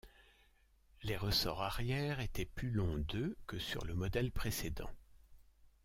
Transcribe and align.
Les 1.03 1.15
ressorts 1.15 1.61
arrière 1.61 2.21
étaient 2.21 2.47
plus 2.47 2.71
longs 2.71 2.97
de 3.09 3.37
que 3.45 3.59
sur 3.59 3.85
le 3.85 3.93
modèle 3.93 4.31
précédent. 4.31 4.89